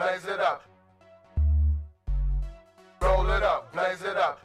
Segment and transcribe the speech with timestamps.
[0.00, 0.62] blaze it up.
[3.02, 4.40] Roll it up, blaze it up.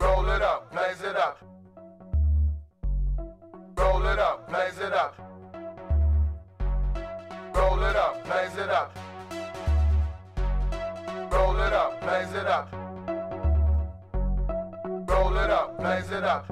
[0.00, 1.38] Roll it up, blaze it up.
[3.78, 5.14] Roll it up, blaze it up.
[7.54, 8.98] Roll it up, blaze it up.
[11.30, 12.72] Roll it up, blaze it up.
[15.08, 16.48] Roll it up, blaze it up.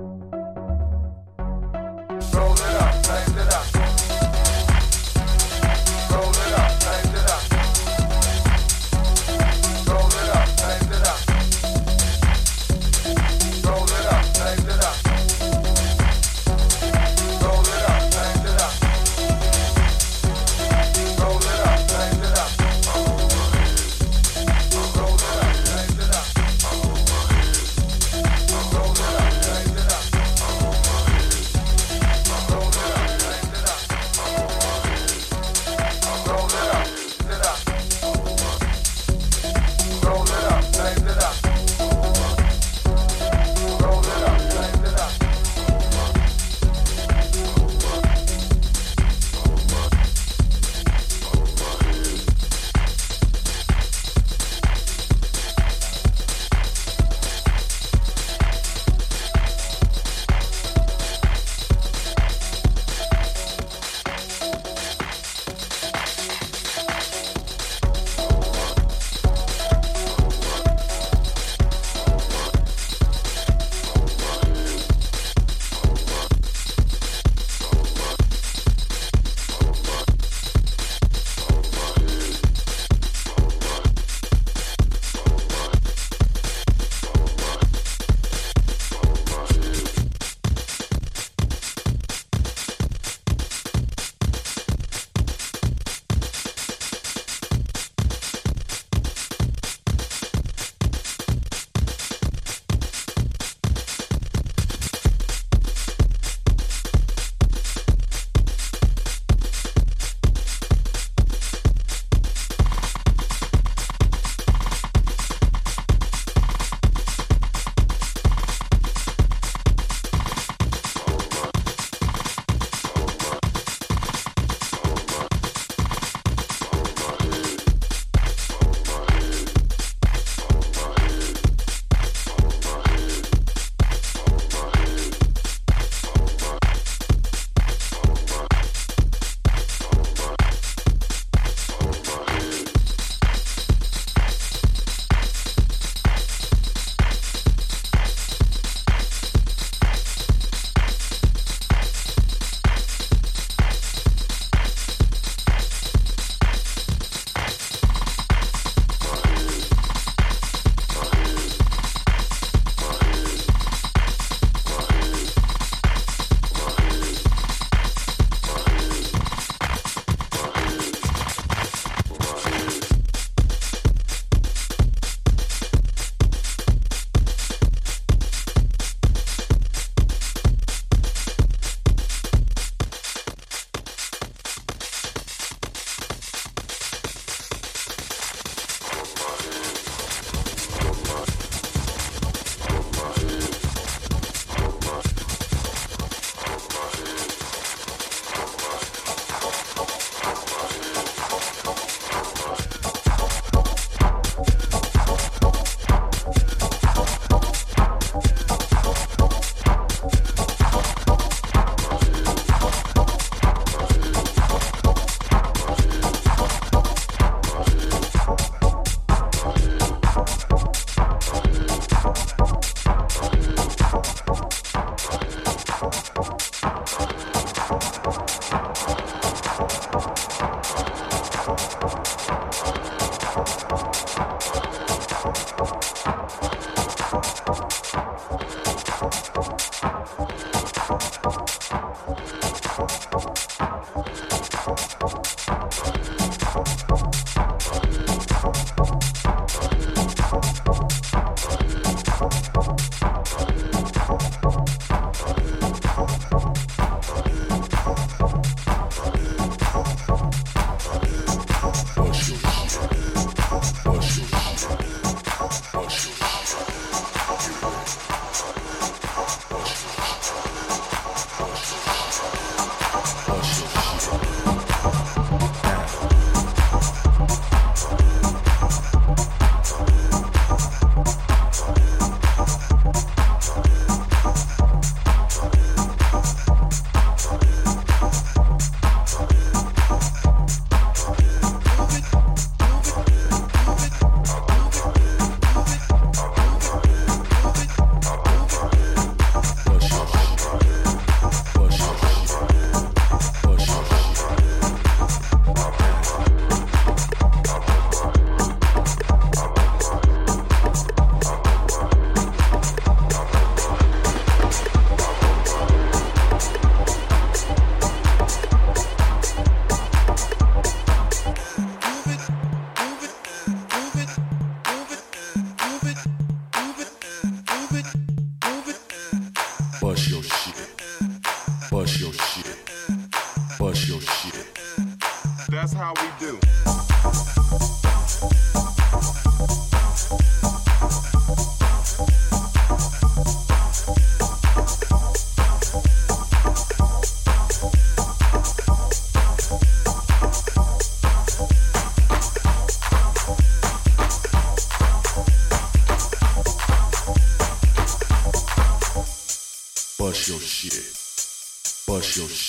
[2.32, 3.79] Roll it up, blaze it up.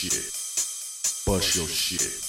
[0.02, 0.18] 知れ
[1.28, 2.21] 場所知れ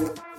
[0.00, 0.33] you.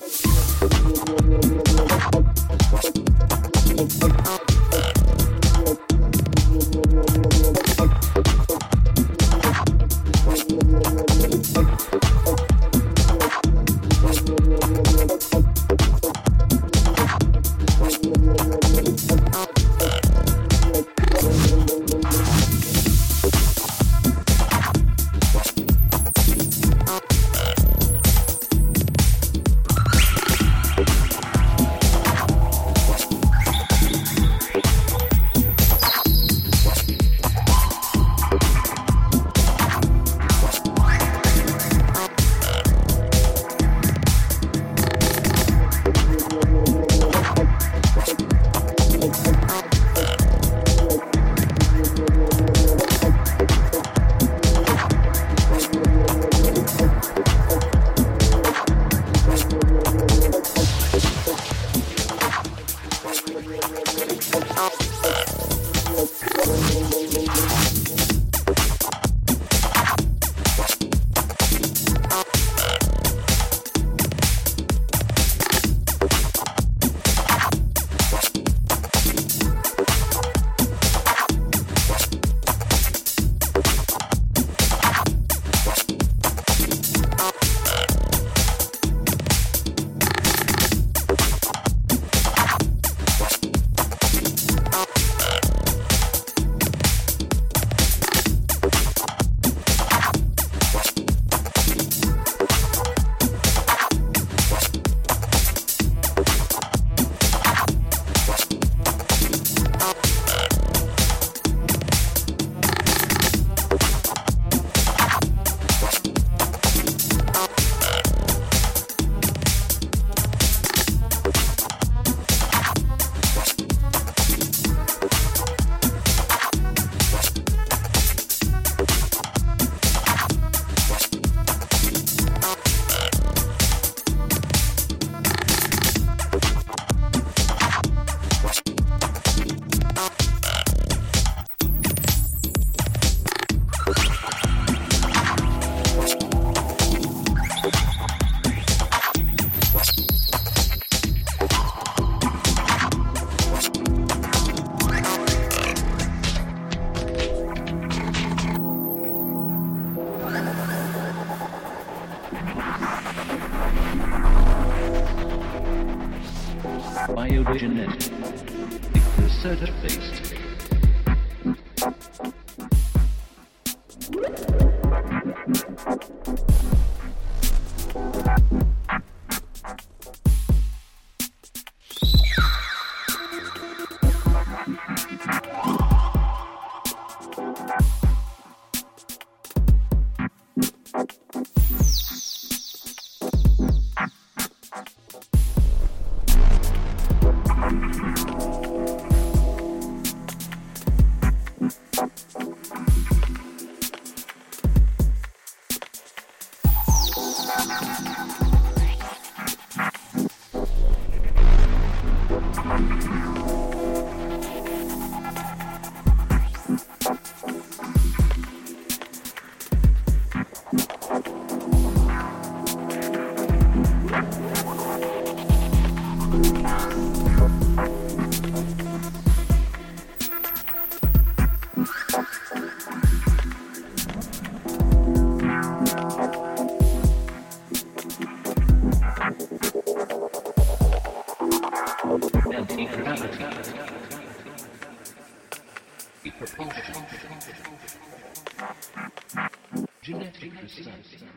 [250.33, 251.34] Genetic research.